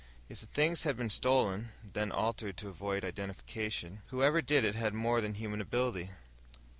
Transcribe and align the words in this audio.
If 0.29 0.39
the 0.39 0.47
things 0.47 0.81
had 0.81 0.97
been 0.97 1.11
stolen, 1.11 1.73
then 1.83 2.11
altered 2.11 2.57
to 2.57 2.69
avoid 2.69 3.05
identification, 3.05 4.01
whoever 4.07 4.41
did 4.41 4.65
it 4.65 4.73
had 4.73 4.95
more 4.95 5.21
than 5.21 5.35
human 5.35 5.61
ability. 5.61 6.09